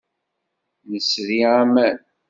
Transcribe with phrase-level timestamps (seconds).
[0.89, 1.97] Nesri aman.